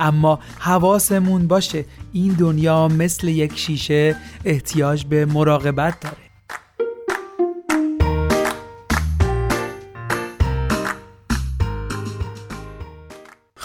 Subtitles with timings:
[0.00, 6.30] اما حواسمون باشه این دنیا مثل یک شیشه احتیاج به مراقبت داره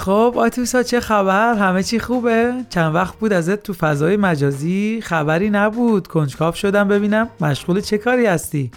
[0.06, 5.50] خب آتوسا چه خبر؟ همه چی خوبه؟ چند وقت بود ازت تو فضای مجازی خبری
[5.50, 8.72] نبود کنجکاف شدم ببینم مشغول چه کاری هستی؟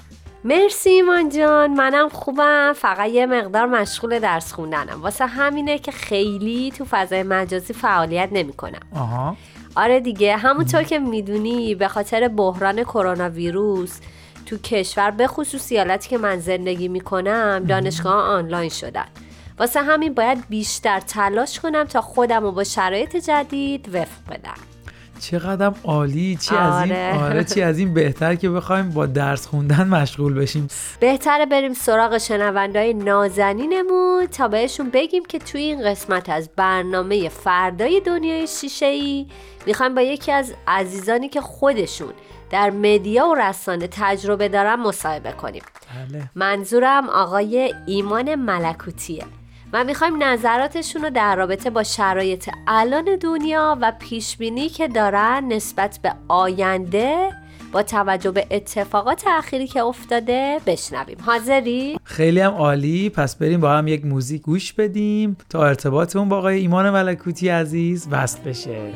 [0.45, 1.74] مرسی ایمان جان.
[1.74, 2.73] منم خوبم.
[2.77, 5.02] فقط یه مقدار مشغول درس خوندنم.
[5.02, 8.80] واسه همینه که خیلی تو فضای مجازی فعالیت نمی‌کنم.
[8.95, 9.37] آها.
[9.77, 10.37] آره دیگه.
[10.37, 14.01] همونطور که می‌دونی به خاطر بحران کرونا ویروس
[14.46, 19.07] تو کشور به خصوص ایالتی که من زندگی می‌کنم دانشگاه آنلاین شدن.
[19.59, 24.68] واسه همین باید بیشتر تلاش کنم تا خودم رو با شرایط جدید وفق بدم.
[25.21, 27.24] چقدر عالی چی از این آره.
[27.24, 30.69] آره چی از این بهتر که بخوایم با درس خوندن مشغول بشیم.
[31.01, 38.01] بهتره بریم سراغ شنوندهای نازنینمون تا بهشون بگیم که توی این قسمت از برنامه فردای
[38.01, 39.27] دنیای شیشه ای
[39.66, 42.13] می‌خوایم با یکی از عزیزانی که خودشون
[42.51, 45.63] در مدیا و رسانه تجربه دارن مصاحبه کنیم.
[46.11, 46.30] بله.
[46.35, 49.24] منظورم آقای ایمان ملکوتیه.
[49.73, 55.99] و می‌خوایم نظراتشون رو در رابطه با شرایط الان دنیا و پیشبینی که دارن نسبت
[56.02, 57.30] به آینده
[57.73, 61.16] با توجه به اتفاقات اخیری که افتاده بشنویم.
[61.21, 63.11] حاضری؟ خیلی هم عالی.
[63.11, 68.09] پس بریم با هم یک موزیک گوش بدیم تا ارتباطمون با آقای ایمان ملکوتی عزیز
[68.11, 68.93] وصل بشه.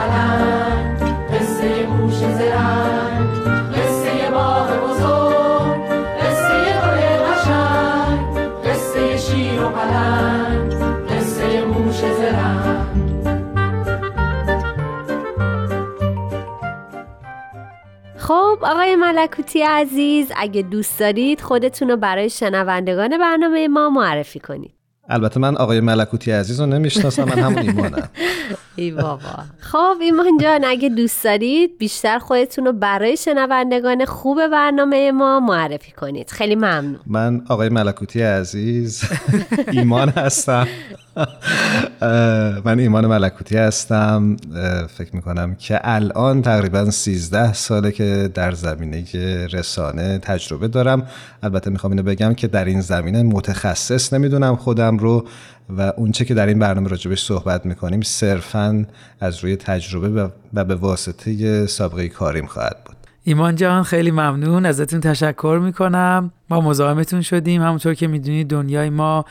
[0.00, 1.00] پلنگ.
[18.16, 24.79] خب آقای ملکوتی عزیز اگه دوست دارید خودتون رو برای شنوندگان برنامه ما معرفی کنید.
[25.10, 28.08] البته من آقای ملکوتی عزیز رو نمی‌شناسم من همون ایمانم.
[28.76, 29.44] ای بابا.
[29.60, 35.92] خب ایمان جان اگه دوست دارید بیشتر خودتون رو برای شنوندگان خوب برنامه ما معرفی
[35.92, 36.30] کنید.
[36.30, 37.00] خیلی ممنون.
[37.06, 39.04] من آقای ملکوتی عزیز
[39.72, 40.68] ایمان هستم.
[42.64, 44.36] من ایمان ملکوتی هستم.
[44.96, 49.04] فکر می‌کنم که الان تقریبا 13 ساله که در زمینه
[49.52, 51.06] رسانه تجربه دارم.
[51.42, 55.26] البته می‌خوام اینو بگم که در این زمینه متخصص نمی‌دونم خودم رو
[55.76, 58.86] و اونچه که در این برنامه راجبش صحبت می‌کنیم صرفا
[59.20, 60.08] از روی تجربه
[60.54, 62.96] و- به واسطه سابقه کاریم خواهد بود.
[63.24, 64.66] ایمان جان خیلی ممنون.
[64.66, 66.32] ازتون تشکر می‌کنم.
[66.50, 67.62] ما مزاحمتون شدیم.
[67.62, 69.24] همونطور که می‌دونید دنیای ما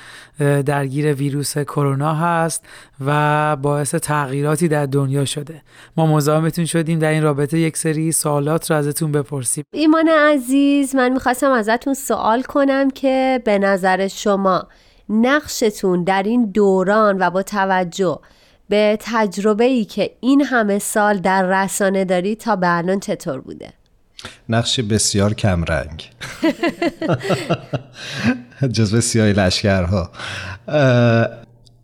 [0.66, 2.66] درگیر ویروس کرونا هست
[3.06, 5.62] و باعث تغییراتی در دنیا شده.
[5.98, 7.60] ما مزاحمتون شدیم در این رابطه.
[7.60, 9.64] یک سری سوالات رو ازتون بپرسیم.
[9.74, 14.68] ایمان عزیز من می‌خواستم ازتون سوال کنم که به نظر شما
[15.10, 18.20] نقشتون در این دوران و با توجه
[18.70, 23.74] به تجربه ای که این همه سال در رسانه دارید تا به الان چطور بوده؟
[24.50, 26.10] نقش بسیار کمرنگ
[28.72, 30.10] جزو سیاه لشکرها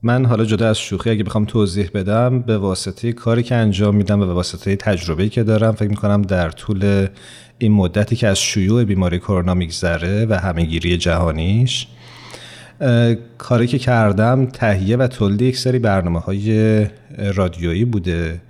[0.04, 4.22] من حالا جدا از شوخی اگه بخوام توضیح بدم به واسطه کاری که انجام میدم
[4.22, 7.08] و به واسطه تجربه‌ای که دارم فکر می‌کنم در طول
[7.58, 11.96] این مدتی که از شیوع بیماری کرونا میگذره و همهگیری جهانیش اه،
[13.38, 16.88] کاری که کردم تهیه و تولید یک سری برنامه های
[17.36, 18.42] رادیویی بوده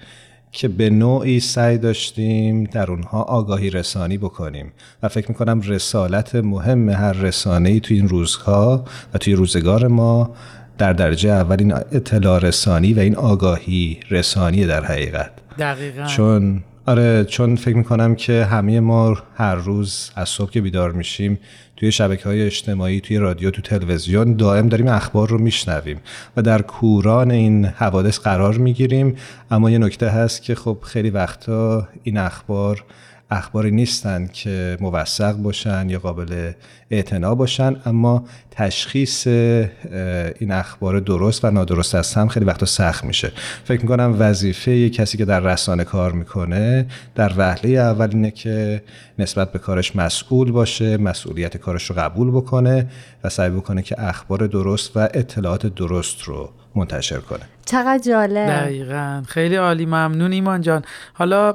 [0.51, 4.71] که به نوعی سعی داشتیم در اونها آگاهی رسانی بکنیم
[5.03, 10.35] و فکر می‌کنم رسالت مهم هر رسانه ای توی این روزها و توی روزگار ما
[10.77, 15.31] در درجه اول این اطلاع رسانی و این آگاهی رسانی در حقیقت.
[15.57, 16.05] دقیقا.
[16.05, 21.39] چون آره چون فکر می‌کنم که همه ما هر روز از صبح که بیدار میشیم
[21.77, 25.97] توی شبکه های اجتماعی توی رادیو تو تلویزیون دائم داریم اخبار رو میشنویم
[26.37, 29.15] و در کوران این حوادث قرار می‌گیریم.
[29.51, 32.83] اما یه نکته هست که خب خیلی وقتا این اخبار
[33.31, 36.51] اخباری نیستن که موثق باشن یا قابل
[36.91, 43.31] اعتنا باشن اما تشخیص این اخبار درست و نادرست از هم خیلی وقتا سخت میشه.
[43.63, 46.85] فکر می‌کنم وظیفه کسی که در رسانه کار می‌کنه
[47.15, 48.81] در وهله اول اینه که
[49.19, 52.87] نسبت به کارش مسئول باشه مسئولیت کارش رو قبول بکنه
[53.23, 57.41] و سعی بکنه که اخبار درست و اطلاعات درست رو منتشر کنه.
[57.65, 58.47] چقدر جالب.
[58.47, 59.23] دقیقا.
[59.27, 60.83] خیلی عالی ممنون ایمان جان.
[61.13, 61.53] حالا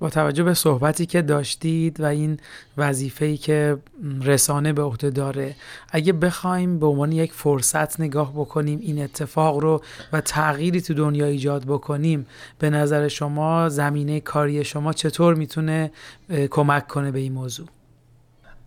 [0.00, 2.38] با توجه به صحبتی که داشتید و این
[2.76, 3.76] وظیفه‌ای که
[4.22, 5.54] رسانه به عهده داره
[5.90, 9.82] اگه بخوایم به عنوان یک فرصت نگاه بکنیم این اتفاق رو
[10.12, 12.26] و تغییری تو دنیا ایجاد بکنیم
[12.58, 15.90] به نظر شما زمینه کاری شما چطور می‌تونه
[16.50, 17.66] کمک کنه به این موضوع؟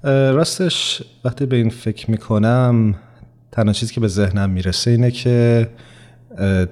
[0.04, 2.96] راستش وقتی به این فکر می‌کنم
[3.52, 5.68] تنها چیزی که به ذهنم می‌رسه اینه که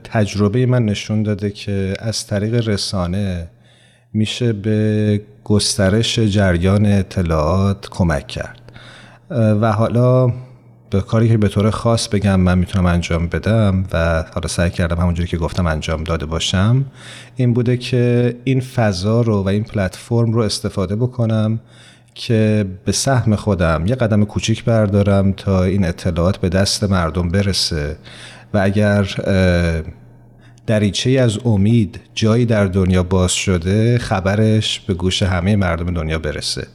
[0.04, 3.48] تجربه من نشون داده که از طریق رسانه
[4.14, 8.62] میشه به گسترش جریان اطلاعات کمک کرد.
[9.32, 10.34] و حالا
[10.90, 14.98] به کاری که به طور خاص بگم من می‌تونم انجام بدم و حالا سعی کردم
[14.98, 16.86] همونجوری که گفتم انجام داده باشم
[17.36, 21.60] این بوده که این فضا رو و این پلتفرم رو استفاده بکنم
[22.20, 27.98] که به سهم خودم یه قدم کوچیک بردارم تا این اطلاعات به دست مردم برسه
[28.54, 29.04] و اگر
[30.68, 36.68] دریچه از امید جایی در دنیا باز شده خبرش به گوش همه مردم دنیا برسه.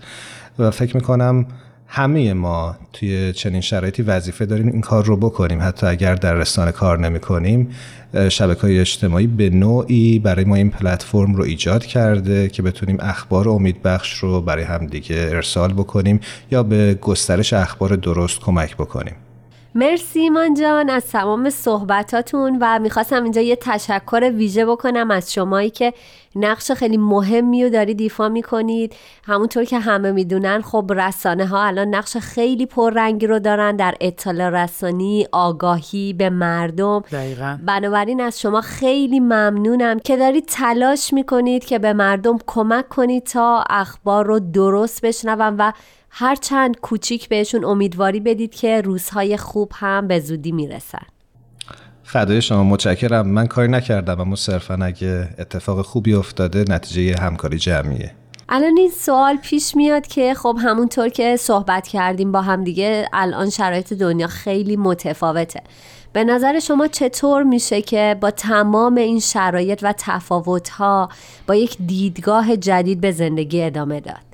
[0.58, 1.46] و فکر می‌کنم
[1.86, 5.62] همه ما توی چنین شرایطی وظیفه داریم این کار رو بکنیم.
[5.62, 7.70] حتی اگر در رسانه کار نمی کنیم
[8.28, 13.48] شبکه های اجتماعی به نوعی برای ما این پلتفرم رو ایجاد کرده که بتونیم اخبار
[13.48, 16.20] امیدبخش رو برای همدیگه ارسال بکنیم
[16.50, 19.14] یا به گسترش اخبار درست کمک بکنیم.
[19.76, 25.71] مرسی ایمان جان از تمام صحبتاتون و می‌خواستم اینجا یه تشکر ویژه بکنم از شمایی
[25.71, 25.93] که
[26.37, 28.94] نقش خیلی مهمی رو دارید ایفا می‌کنید
[29.25, 34.65] همونطور که همه می‌دونن خب رسانه ها الان نقش خیلی پررنگی رو دارن در اطلاع
[34.65, 37.59] رسانی آگاهی به مردم دقیقا.
[37.67, 43.65] بنابراین از شما خیلی ممنونم که دارید تلاش می‌کنید که به مردم کمک کنید تا
[43.70, 45.73] اخبار رو درست بشنون و
[46.16, 51.02] هر چند کوچیک بهشون امیدواری بدید که روزهای خوب هم به زودی می‌رسن.
[52.05, 53.28] فدای شما متشکرم.
[53.28, 58.14] من کاری نکردم اما صرفا اگه اتفاق خوبی افتاده نتیجه همکاری جمعیه.
[58.49, 63.50] الان این سوال پیش میاد که خب همونطور که صحبت کردیم با هم دیگه الان
[63.50, 65.62] شرایط دنیا خیلی متفاوته.
[66.12, 71.08] به نظر شما چطور میشه که با تمام این شرایط و تفاوتها
[71.46, 74.33] با یک دیدگاه جدید به زندگی ادامه داد؟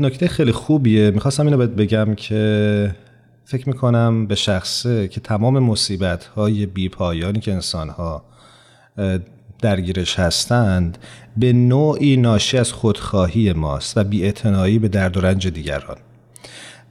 [0.00, 1.10] نکته خیلی خوبیه.
[1.10, 2.94] می‌خواستم اینو بهت بگم که
[3.44, 8.24] فکر می‌کنم به شخصه که تمام مصیبت های بی پایانی که انسان ها
[9.62, 10.98] درگیرش هستند
[11.36, 14.32] به نوعی ناشی از خودخواهی ماست و بی
[14.78, 15.96] به درد و رنج دیگران.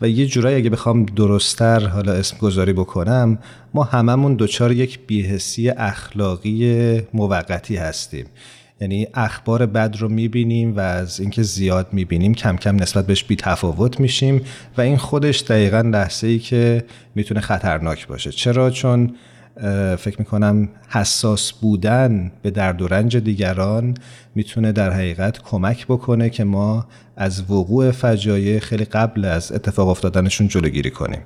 [0.02, 3.38] و یه جورایی اگه بخوام درستتر حالا اسم گذاری بکنم
[3.74, 8.25] ما هممون دچار یک بیهسی اخلاقی موقتی هستیم.
[8.81, 13.36] یعنی اخبار بد رو می‌بینیم و از اینکه زیاد می‌بینیم کم کم نسبت بهش بی
[13.36, 14.42] تفاوت میشیم
[14.77, 16.83] و این خودش دقیقا لحظه ای که
[17.16, 18.31] می‌تونه خطرناک باشه.
[18.31, 19.16] چرا؟ چون
[19.98, 23.98] فکر می‌کنم حساس بودن به درد و رنج دیگران
[24.36, 30.48] می‌تونه در حقیقت کمک بکنه که ما از وقوع فجایع خیلی قبل از اتفاق افتادنشون
[30.48, 31.21] جلوگیری کنیم.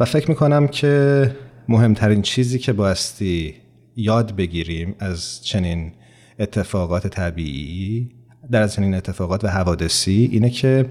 [0.00, 1.30] و فکر می‌کنم که
[1.68, 3.54] مهمترین چیزی که بایستی
[3.96, 5.92] یاد بگیریم از چنین
[6.38, 8.10] اتفاقات طبیعی
[8.50, 10.86] در از چنین اتفاقات و حوادثی اینه که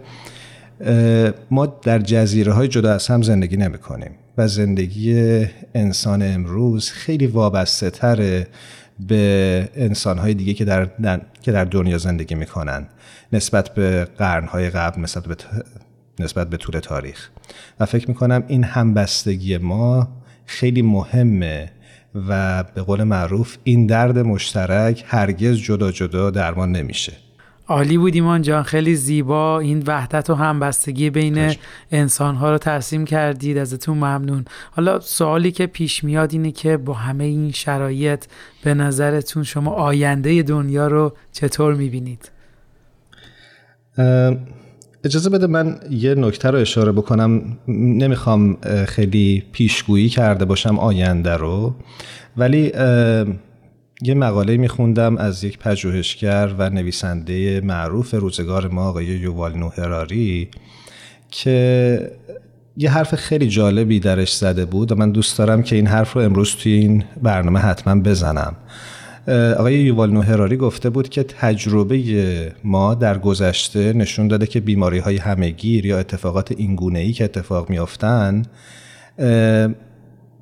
[1.51, 5.45] ما در جزیره های جدا از هم زندگی نمی کنیم و زندگی
[5.75, 8.47] انسان امروز خیلی وابسته تره
[8.99, 10.89] به انسان های دیگه که در,
[11.41, 12.87] که در دنیا زندگی می‌کنن
[13.33, 15.35] نسبت به قرن های قبل نسبت به,
[16.19, 17.29] نسبت به طول تاریخ.
[17.79, 20.07] و فکر می‌کنم این همبستگی ما
[20.45, 21.71] خیلی مهمه
[22.15, 27.13] و به قول معروف این درد مشترک هرگز جدا جدا درمان نمیشه.
[27.67, 28.63] عالی بود ایمان جان.
[28.63, 29.59] خیلی زیبا.
[29.59, 31.55] این وحدت و همبستگی بین
[31.91, 33.57] انسان ها رو ترسیم کردید.
[33.57, 34.45] ازتون ممنون.
[34.71, 38.25] حالا سوالی که پیش میاد اینه که با همه این شرایط
[38.63, 42.31] به نظرتون شما آینده دنیا رو چطور می‌بینید؟
[45.03, 47.57] اجازه بده من یه نکته رو اشاره بکنم.
[47.67, 48.57] نمی‌خوام
[48.87, 51.75] خیلی پیشگویی کرده باشم آینده رو
[52.37, 52.71] ولی
[54.01, 60.49] یه مقاله میخوندم از یک پژوهشگر و نویسنده معروف روزگار ما آقای یووال نوهراری
[61.31, 62.11] که
[62.77, 66.21] یه حرف خیلی جالبی درش زده بود و من دوست دارم که این حرف رو
[66.21, 68.55] امروز توی این برنامه حتما بزنم.
[69.27, 75.17] آقای یووال نوهراری گفته بود که تجربه ما در گذشته نشون داده که بیماری های
[75.17, 78.43] همگیر یا اتفاقات اینگونه ای که اتفاق میافتن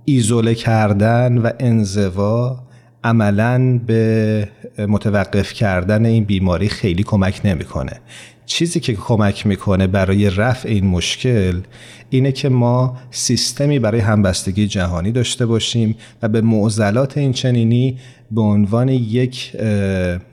[0.06, 2.60] ایزوله کردن و انزوا
[3.04, 8.02] عملا به متوقف کردن این بیماری خیلی کمک نمی‌کنه.
[8.46, 11.62] چیزی که کمک می‌کنه برای رفع این مشکل
[12.10, 17.98] اینه که ما سیستمی برای همبستگی جهانی داشته باشیم و به معضلات این چنینی
[18.32, 19.56] به عنوان یک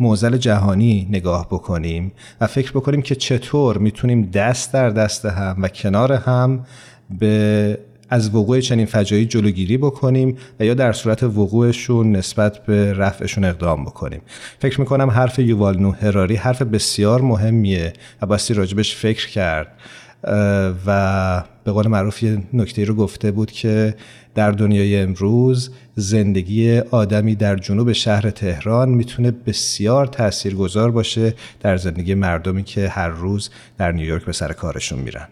[0.01, 5.69] معضل جهانی نگاه بکنیم و فکر بکنیم که چطور می‌تونیم دست در دست هم و
[5.69, 6.65] کنار هم
[7.19, 13.45] به از وقوع چنین فجایی جلوگیری بکنیم و یا در صورت وقوعشون نسبت به رفعشون
[13.45, 14.21] اقدام بکنیم.
[14.59, 19.69] فکر می‌کنم حرف یووال نو هراری حرف بسیار مهمیه و باستی راجبش فکر کرد
[20.87, 23.95] و به قول معروف یه نکته رو گفته بود که
[24.35, 32.15] در دنیای امروز زندگی آدمی در جنوب شهر تهران می‌تونه بسیار تاثیرگذار باشه در زندگی
[32.15, 35.29] مردمی که هر روز در نیویورک به سر کارشون میرن.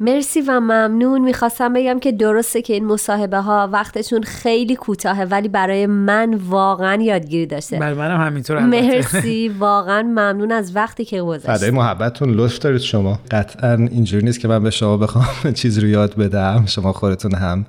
[0.00, 1.20] مرسی و ممنون.
[1.22, 7.02] می‌خواستم بگم که درسته که این مصاحبه ها وقتشون خیلی کوتاهه ولی برای من واقعا
[7.02, 7.78] یادگیری داشته.
[7.78, 9.48] بله منم همینطور مرسی.
[9.48, 13.18] واقعا ممنون از وقتی که گذاشتید فدای محبتتون لطف دارید شما.
[13.30, 15.26] قطعا اینجوری نیست که من به شما بخوام
[15.60, 16.64] چیز رو یاد بدم.
[16.66, 17.66] شما خودتون هم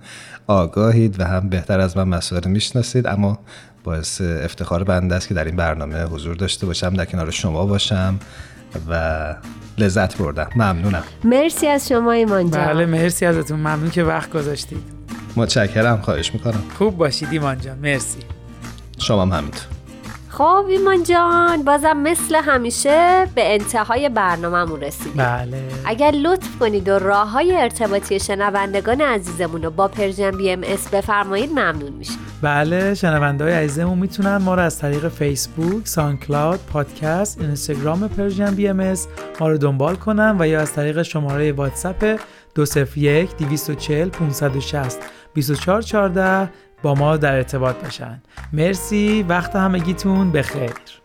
[0.47, 3.07] آگاهید و هم بهتر از من مسائل می‌شناسید.
[3.07, 3.39] اما
[3.83, 8.19] باعث افتخار بنده است که در این برنامه حضور داشته باشم در کنار شما باشم.
[8.89, 9.35] و
[9.77, 10.49] لذت بردم.
[10.55, 11.03] ممنونم.
[11.23, 12.65] مرسی از شما ایمان جان.
[12.65, 13.59] بله مرسی ازتون.
[13.59, 14.83] ممنون که وقت گذاشتید.
[15.35, 16.63] متشکرم خواهش می‌کنم.
[16.77, 17.77] خوب باشید ایمان جان.
[17.77, 18.19] مرسی.
[18.97, 19.63] شما هم همینطور.
[20.29, 25.13] خب ایمان جان بازم مثل همیشه به انتهای برنامهمون رسیدیم.
[25.17, 25.63] بله.
[25.85, 31.91] اگر لطف کنید و راه های ارتباطی شنوندگان عزیزمون رو با Persian BMS بفرمایید ممنون
[31.91, 32.19] میشیم.
[32.41, 39.07] بله شنونده های عزیزمون می‌تونن ما رو از طریق فیسبوک، SoundCloud، پادکست، اینستاگرام Persian BMS
[39.39, 42.19] ما رو دنبال کنن و یا از طریق شماره واتساپ
[42.55, 44.99] 201 240 560
[45.35, 46.49] 2414
[46.83, 48.21] با ما در ارتباط باشن.
[48.53, 51.00] مرسی وقت همگیتون بخیر.